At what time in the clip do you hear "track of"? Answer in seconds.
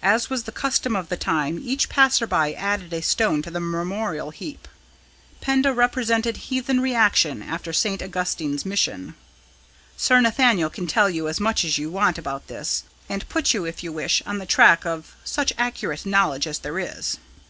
14.46-15.14